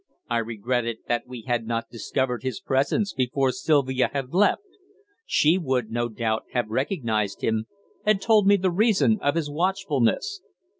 [0.31, 4.63] I regretted that we had not discovered his presence before Sylvia had left.
[5.27, 7.67] She would, no doubt, have recognized him,
[8.03, 10.41] and told me the reason of his watchfulness.